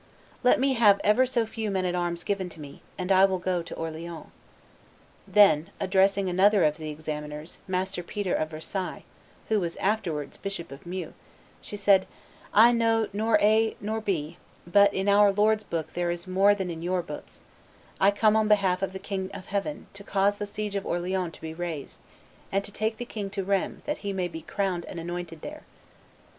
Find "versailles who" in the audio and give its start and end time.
8.49-9.59